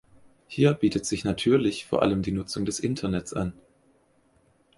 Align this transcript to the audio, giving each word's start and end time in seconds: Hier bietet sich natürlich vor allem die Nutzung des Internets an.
Hier 0.47 0.73
bietet 0.73 1.05
sich 1.05 1.25
natürlich 1.25 1.85
vor 1.85 2.01
allem 2.01 2.23
die 2.23 2.31
Nutzung 2.31 2.65
des 2.65 2.79
Internets 2.79 3.33
an. 3.35 3.53